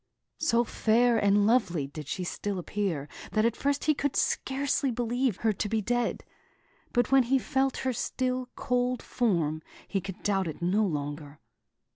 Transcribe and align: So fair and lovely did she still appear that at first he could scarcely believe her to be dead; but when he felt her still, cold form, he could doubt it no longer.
So 0.39 0.63
fair 0.63 1.19
and 1.19 1.45
lovely 1.45 1.85
did 1.85 2.07
she 2.07 2.23
still 2.23 2.57
appear 2.57 3.07
that 3.33 3.45
at 3.45 3.55
first 3.55 3.83
he 3.83 3.93
could 3.93 4.15
scarcely 4.15 4.89
believe 4.89 5.37
her 5.37 5.53
to 5.53 5.69
be 5.69 5.79
dead; 5.79 6.23
but 6.91 7.11
when 7.11 7.21
he 7.21 7.37
felt 7.37 7.77
her 7.85 7.93
still, 7.93 8.49
cold 8.55 9.03
form, 9.03 9.61
he 9.87 10.01
could 10.01 10.23
doubt 10.23 10.47
it 10.47 10.59
no 10.59 10.83
longer. 10.87 11.39